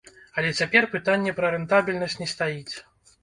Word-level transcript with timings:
Але 0.41 0.47
цяпер 0.61 0.87
пытанне 0.93 1.35
пра 1.39 1.51
рэнтабельнасць 1.55 2.17
не 2.21 2.29
стаіць. 2.35 2.75